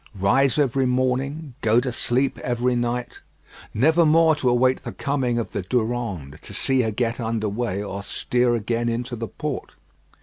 [0.17, 3.21] Rise every morning: go to sleep every night.
[3.71, 7.83] Never more to await the coming of the Durande; to see her get under way,
[7.83, 9.73] or steer again into the port.